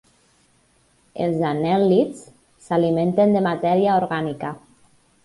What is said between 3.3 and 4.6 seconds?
de matèria orgànica.